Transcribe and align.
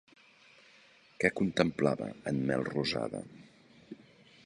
Què 1.25 1.31
contemplava 1.41 2.09
en 2.33 2.43
Melrosada? 2.51 3.23